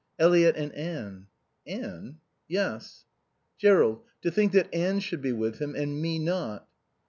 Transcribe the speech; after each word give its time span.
"Eliot 0.17 0.55
and 0.57 0.73
Anne." 0.73 1.27
"Anne?" 1.67 2.17
"Yes." 2.47 3.05
"Jerrold, 3.59 4.01
to 4.23 4.31
think 4.31 4.51
that 4.53 4.73
Anne 4.73 4.99
should 4.99 5.21
be 5.21 5.31
with 5.31 5.59
him 5.59 5.75
and 5.75 6.01
me 6.01 6.17
not." 6.17 6.67